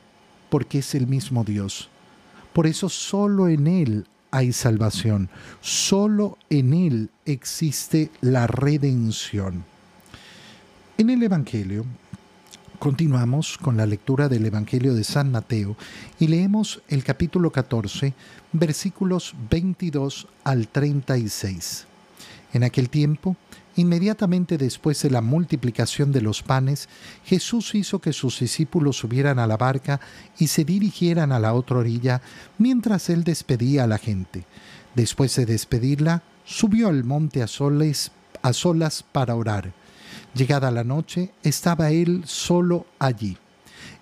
[0.49, 1.89] Porque es el mismo Dios.
[2.53, 5.29] Por eso solo en Él hay salvación,
[5.61, 9.63] solo en Él existe la redención.
[10.97, 11.85] En el Evangelio,
[12.79, 15.75] continuamos con la lectura del Evangelio de San Mateo
[16.19, 18.13] y leemos el capítulo 14,
[18.53, 21.85] versículos 22 al 36.
[22.53, 23.35] En aquel tiempo,
[23.75, 26.89] inmediatamente después de la multiplicación de los panes,
[27.23, 29.99] Jesús hizo que sus discípulos subieran a la barca
[30.37, 32.21] y se dirigieran a la otra orilla
[32.57, 34.45] mientras él despedía a la gente.
[34.95, 39.73] Después de despedirla, subió al monte a, solas para orar
[40.35, 43.37] Llegada la noche, estaba él solo allí.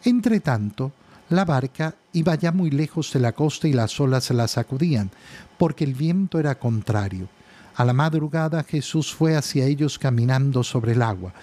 [0.04, 0.92] Entretanto,
[1.30, 5.12] la barca iba ya muy lejos de la costa y las olas la sacudían,
[5.60, 7.30] porque el viento era contrario.
[7.76, 11.34] A la madrugada Jesús fue hacia ellos caminando sobre el agua.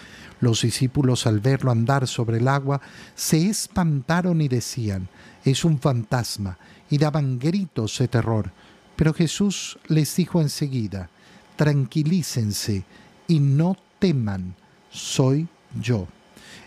[0.40, 2.80] Los discípulos al verlo andar sobre el agua
[3.14, 5.08] se espantaron y decían,
[5.44, 8.50] es un fantasma, y daban gritos de terror.
[8.96, 11.10] Pero Jesús les dijo enseguida,
[11.56, 12.84] tranquilícense
[13.26, 14.54] y no teman
[14.90, 15.48] soy
[15.80, 16.06] yo.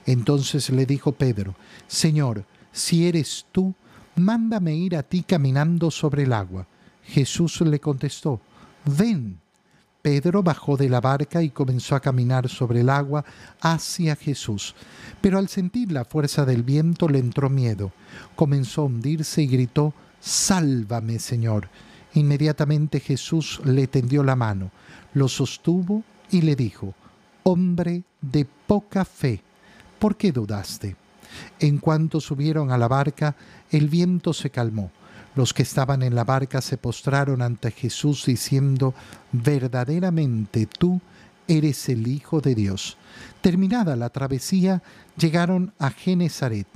[0.05, 1.55] Entonces le dijo Pedro,
[1.87, 3.73] Señor, si eres tú,
[4.15, 6.67] mándame ir a ti caminando sobre el agua.
[7.03, 8.41] Jesús le contestó,
[8.85, 9.42] ven.
[10.03, 13.23] Pedro bajó de la barca y comenzó a caminar sobre el agua
[13.61, 14.75] hacia Jesús.
[15.21, 17.93] Pero al sentir la fuerza del viento le entró miedo.
[18.35, 21.69] Comenzó a hundirse y gritó, Sálvame, Señor.
[22.15, 24.71] Inmediatamente Jesús le tendió la mano,
[25.13, 26.93] lo sostuvo y le dijo,
[27.43, 29.41] Hombre de poca fe,
[29.99, 30.97] ¿por qué dudaste?
[31.61, 33.37] En cuanto subieron a la barca,
[33.71, 34.91] el viento se calmó.
[35.35, 38.93] Los que estaban en la barca se postraron ante Jesús diciendo,
[39.31, 41.01] verdaderamente tú
[41.47, 42.97] eres el Hijo de Dios.
[43.41, 44.83] Terminada la travesía,
[45.17, 46.67] llegaron a Genezaret.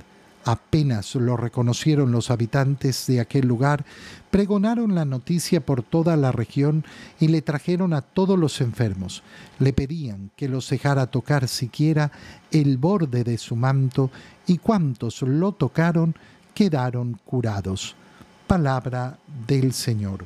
[0.44, 3.84] Apenas lo reconocieron los habitantes de aquel lugar,
[4.30, 6.84] pregonaron la noticia por toda la región
[7.20, 9.22] y le trajeron a todos los enfermos.
[9.58, 12.12] Le pedían que los dejara tocar siquiera
[12.50, 14.10] el borde de su manto
[14.46, 16.14] y cuantos lo tocaron
[16.54, 17.94] quedaron curados.
[18.48, 20.24] Palabra del Señor.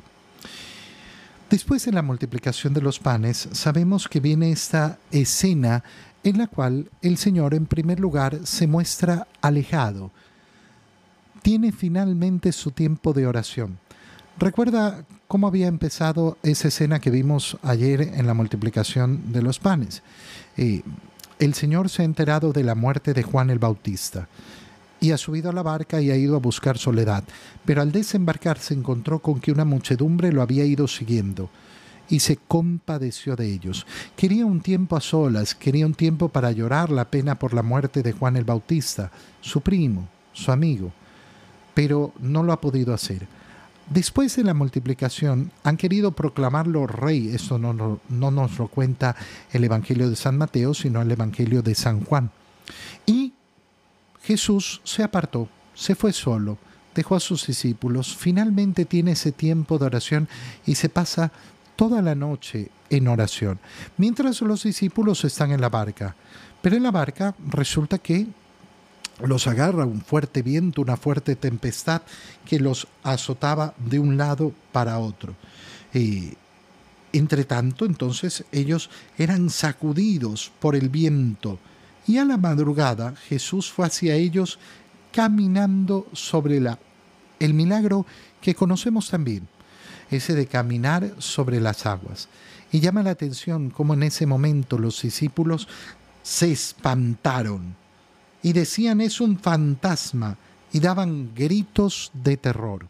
[1.49, 5.83] Después de la multiplicación de los panes, sabemos que viene esta escena
[6.23, 10.09] en la cual el Señor en primer lugar se muestra alejado.
[11.41, 13.77] Tiene finalmente su tiempo de oración.
[14.39, 20.01] Recuerda cómo había empezado esa escena que vimos ayer en la multiplicación de los panes.
[20.55, 20.81] Eh,
[21.39, 24.29] el Señor se ha enterado de la muerte de Juan el Bautista
[25.03, 27.25] y ha subido a la barca y ha ido a buscar soledad,
[27.65, 31.49] pero al desembarcar se encontró con que una muchedumbre lo había ido siguiendo
[32.07, 33.85] y se compadeció de ellos.
[34.15, 38.01] Quería un tiempo a solas, quería un tiempo para llorar la pena por la muerte
[38.01, 39.11] de Juan el Bautista,
[39.41, 40.93] su primo, su amigo,
[41.73, 43.27] pero no lo ha podido hacer.
[43.89, 49.17] Después de la multiplicación han querido proclamarlo rey, esto no, no, no nos lo cuenta
[49.51, 52.31] el Evangelio de San Mateo, sino el Evangelio de San Juan.
[53.05, 53.33] Y
[54.23, 56.57] Jesús se apartó, se fue solo,
[56.95, 60.27] dejó a sus discípulos, finalmente tiene ese tiempo de oración
[60.65, 61.31] y se pasa
[61.75, 63.59] toda la noche en oración,
[63.97, 66.15] mientras los discípulos están en la barca.
[66.61, 68.27] Pero en la barca resulta que
[69.25, 72.01] los agarra un fuerte viento, una fuerte tempestad
[72.45, 75.35] que los azotaba de un lado para otro.
[75.93, 76.33] Y
[77.11, 81.59] entre tanto, entonces ellos eran sacudidos por el viento.
[82.05, 84.59] Y a la madrugada Jesús fue hacia ellos
[85.11, 86.79] caminando sobre la
[87.39, 88.05] el milagro
[88.41, 89.47] que conocemos también
[90.09, 92.27] ese de caminar sobre las aguas.
[92.71, 95.67] Y llama la atención cómo en ese momento los discípulos
[96.21, 97.75] se espantaron
[98.41, 100.37] y decían es un fantasma
[100.71, 102.87] y daban gritos de terror.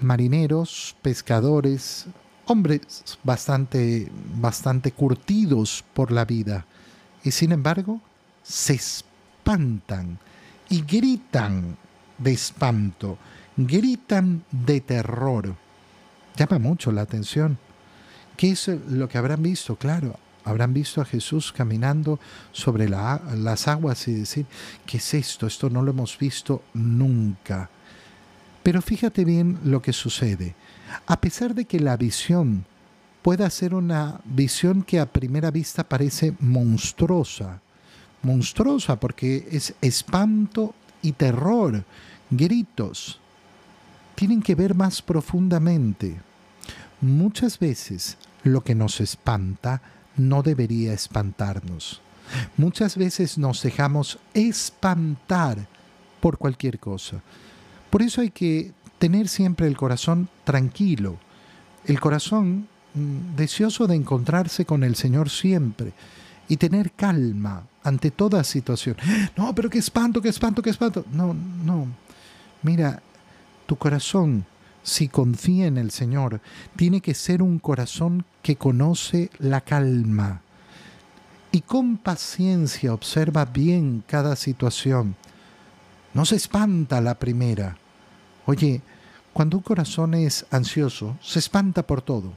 [0.00, 2.06] Marineros, pescadores,
[2.52, 2.80] hombres
[3.24, 6.64] bastante, bastante curtidos por la vida
[7.24, 8.00] y sin embargo
[8.42, 10.18] se espantan
[10.68, 11.76] y gritan
[12.18, 13.18] de espanto
[13.56, 15.54] gritan de terror.
[16.36, 17.58] Llama mucho la atención.
[18.36, 19.76] ¿Qué es lo que habrán visto?
[19.76, 22.18] Claro, habrán visto a Jesús caminando
[22.50, 24.46] sobre las aguas y decir,
[24.86, 25.46] ¿qué es esto?
[25.46, 27.68] Esto no lo hemos visto nunca.
[28.62, 30.54] Pero fíjate bien lo que sucede.
[31.06, 32.64] A pesar de que la visión
[33.22, 37.60] pueda ser una visión que a primera vista parece monstruosa,
[38.22, 41.84] monstruosa porque es espanto y terror,
[42.30, 43.20] gritos,
[44.14, 46.20] tienen que ver más profundamente.
[47.00, 49.82] Muchas veces lo que nos espanta
[50.16, 52.00] no debería espantarnos.
[52.56, 55.66] Muchas veces nos dejamos espantar
[56.20, 57.20] por cualquier cosa.
[57.90, 61.16] Por eso hay que tener siempre el corazón tranquilo,
[61.86, 65.92] el corazón mm, deseoso de encontrarse con el Señor siempre
[66.46, 68.94] y tener calma ante toda situación.
[69.36, 71.04] No, pero qué espanto, qué espanto, qué espanto.
[71.10, 71.88] No, no.
[72.62, 73.02] Mira,
[73.66, 74.44] tu corazón,
[74.84, 76.40] si confía en el Señor,
[76.76, 80.42] tiene que ser un corazón que conoce la calma
[81.50, 85.16] y con paciencia observa bien cada situación.
[86.14, 87.78] No se espanta la primera.
[88.46, 88.80] Oye,
[89.32, 92.32] cuando un corazón es ansioso, se espanta por todo.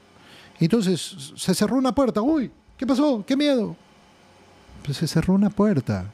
[0.60, 2.22] Entonces se cerró una puerta.
[2.22, 3.24] Uy, ¿qué pasó?
[3.26, 3.76] ¿Qué miedo?
[4.84, 6.12] Pues se cerró una puerta.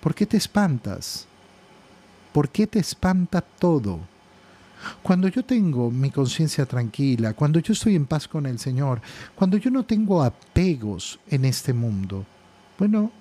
[0.00, 1.26] ¿Por qué te espantas?
[2.32, 4.00] ¿Por qué te espanta todo?
[5.02, 9.00] Cuando yo tengo mi conciencia tranquila, cuando yo estoy en paz con el Señor,
[9.34, 12.24] cuando yo no tengo apegos en este mundo,
[12.78, 13.12] bueno,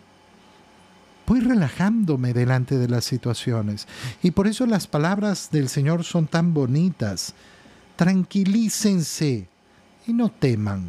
[1.30, 3.88] voy relajándome delante de las situaciones.
[4.24, 7.36] Y por eso las palabras del Señor son tan bonitas.
[7.96, 9.48] Tranquilícense
[10.08, 10.88] y no teman.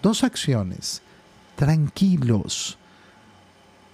[0.00, 1.02] Dos acciones.
[1.56, 2.78] Tranquilos.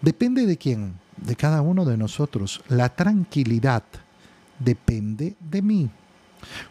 [0.02, 2.62] Depende de quién, de cada uno de nosotros.
[2.68, 3.84] La tranquilidad
[4.58, 5.88] depende de mí.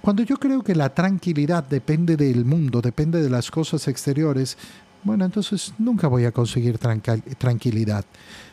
[0.02, 4.56] Cuando yo creo que la tranquilidad depende del mundo, depende de las cosas exteriores,
[5.04, 8.06] bueno, entonces nunca voy a conseguir tranquilidad.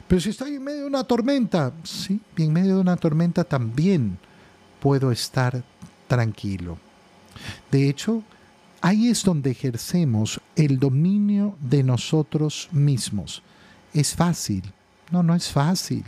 [0.07, 4.18] Pero si estoy en medio de una tormenta, sí, en medio de una tormenta también
[4.80, 5.62] puedo estar
[6.07, 6.78] tranquilo.
[7.70, 8.22] De hecho,
[8.80, 13.42] ahí es donde ejercemos el dominio de nosotros mismos.
[13.92, 14.62] Es fácil.
[15.11, 16.05] No, no es fácil.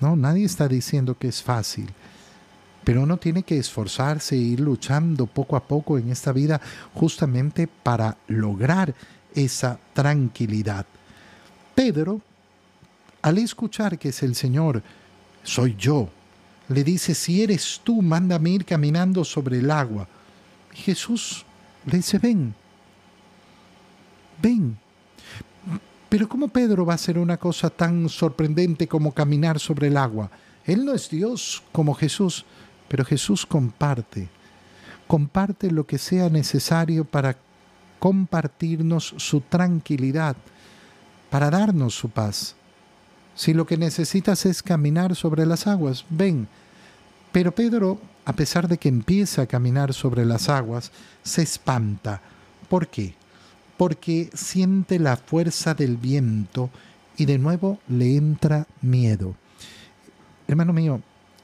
[0.00, 1.88] No, nadie está diciendo que es fácil.
[2.84, 6.60] Pero uno tiene que esforzarse e ir luchando poco a poco en esta vida
[6.94, 8.94] justamente para lograr
[9.36, 10.86] esa tranquilidad.
[11.74, 12.20] Pedro,
[13.22, 14.82] al escuchar que es el Señor,
[15.44, 16.08] soy yo,
[16.68, 20.08] le dice, si eres tú, mándame ir caminando sobre el agua.
[20.74, 21.44] Y Jesús
[21.84, 22.54] le dice, ven,
[24.42, 24.76] ven.
[26.08, 30.30] Pero ¿cómo Pedro va a hacer una cosa tan sorprendente como caminar sobre el agua?
[30.64, 32.44] Él no es Dios como Jesús,
[32.88, 34.28] pero Jesús comparte.
[35.06, 37.36] Comparte lo que sea necesario para
[37.98, 40.36] compartirnos su tranquilidad,
[41.30, 42.54] para darnos su paz.
[43.34, 46.48] Si lo que necesitas es caminar sobre las aguas, ven.
[47.32, 50.90] Pero Pedro, a pesar de que empieza a caminar sobre las aguas,
[51.22, 52.22] se espanta.
[52.68, 53.14] ¿Por qué?
[53.76, 56.70] Porque siente la fuerza del viento
[57.16, 59.34] y de nuevo le entra miedo.
[60.48, 61.02] Hermano mío,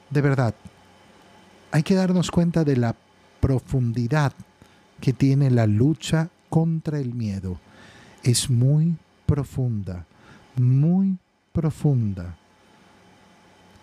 [0.09, 0.55] de verdad,
[1.71, 2.95] hay que darnos cuenta de la
[3.39, 4.33] profundidad
[5.01, 7.57] que tiene la lucha contra el miedo.
[8.21, 8.95] Es muy
[9.25, 10.05] profunda,
[10.55, 11.17] muy
[11.51, 12.37] profunda.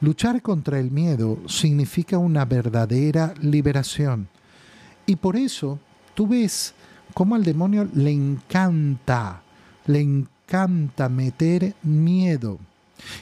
[0.01, 4.29] Luchar contra el miedo significa una verdadera liberación.
[5.05, 5.81] Y por eso
[6.15, 6.73] tú ves
[7.13, 9.43] cómo al demonio le encanta,
[9.87, 12.61] le encanta meter miedo.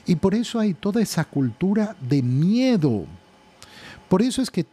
[0.05, 3.07] Y por eso hay toda esa cultura de miedo.
[4.11, 4.67] Por eso es que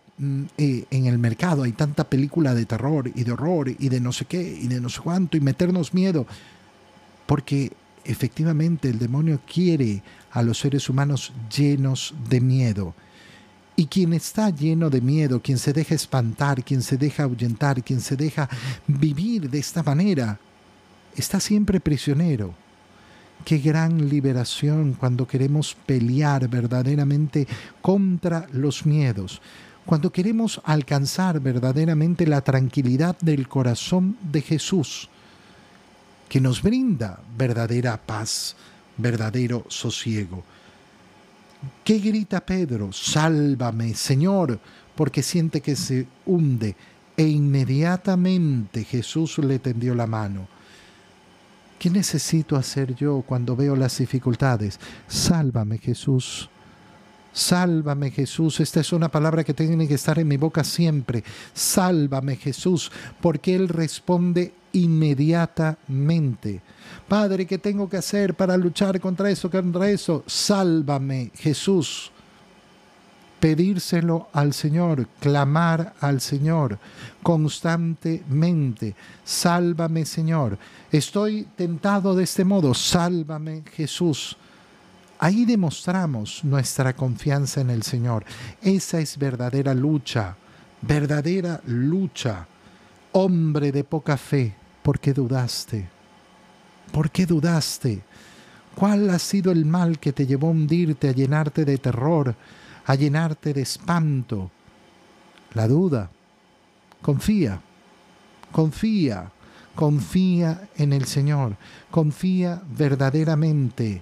[0.57, 4.13] eh, en el mercado hay tanta película de terror y de horror y de no
[4.13, 6.25] sé qué y de no sé cuánto y meternos miedo.
[7.25, 7.71] Porque
[8.05, 10.01] efectivamente el demonio quiere
[10.31, 12.93] a los seres humanos llenos de miedo.
[13.75, 17.99] Y quien está lleno de miedo, quien se deja espantar, quien se deja ahuyentar, quien
[17.99, 18.47] se deja
[18.87, 20.39] vivir de esta manera,
[21.15, 22.53] está siempre prisionero.
[23.43, 27.47] Qué gran liberación cuando queremos pelear verdaderamente
[27.81, 29.41] contra los miedos,
[29.85, 35.09] cuando queremos alcanzar verdaderamente la tranquilidad del corazón de Jesús
[36.27, 38.55] que nos brinda verdadera paz,
[38.97, 40.43] verdadero sosiego.
[41.83, 42.91] ¿Qué grita Pedro?
[42.91, 44.59] Sálvame, Señor,
[44.95, 46.75] porque siente que se hunde.
[47.17, 50.47] E inmediatamente Jesús le tendió la mano.
[51.79, 54.79] ¿Qué necesito hacer yo cuando veo las dificultades?
[55.07, 56.49] Sálvame, Jesús.
[57.35, 58.61] Sálvame Jesús.
[58.61, 61.21] Esta es una palabra que tiene que estar en mi boca siempre.
[61.53, 66.61] Sálvame Jesús, porque Él responde inmediatamente.
[67.09, 70.23] Padre, ¿qué tengo que hacer para luchar contra eso, contra eso?
[70.25, 72.09] Sálvame Jesús.
[73.41, 76.79] Pedírselo al Señor, clamar al Señor
[77.21, 78.95] constantemente.
[79.25, 80.57] Sálvame Señor.
[80.89, 82.73] Estoy tentado de este modo.
[82.73, 84.37] Sálvame Jesús
[85.19, 88.25] Ahí demostramos nuestra confianza en el Señor.
[88.61, 90.35] Esa es verdadera lucha,
[90.81, 92.47] verdadera lucha.
[93.13, 94.53] Hombre de poca fe,
[94.83, 95.87] ¿por qué dudaste?
[96.91, 98.01] ¿Por qué dudaste?
[98.75, 102.35] ¿Cuál ha sido el mal que te llevó a hundirte, a llenarte de terror,
[102.85, 104.51] a llenarte de espanto?
[105.53, 106.11] La duda.
[107.01, 107.61] Confía,
[108.51, 109.31] confía,
[109.75, 111.55] confía en el Señor,
[111.89, 114.01] confía verdaderamente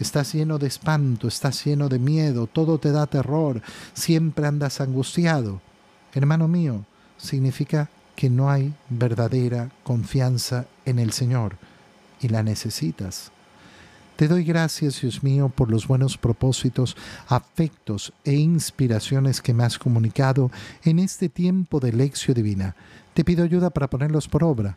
[0.00, 5.60] Estás lleno de espanto, estás lleno de miedo, todo te da terror, siempre andas angustiado.
[6.12, 6.84] Hermano mío,
[7.16, 11.56] significa que no hay verdadera confianza en el Señor
[12.20, 13.30] y la necesitas.
[14.16, 19.78] Te doy gracias, Dios mío, por los buenos propósitos, afectos e inspiraciones que me has
[19.78, 20.50] comunicado
[20.84, 22.76] en este tiempo de lección divina.
[23.12, 24.76] Te pido ayuda para ponerlos por obra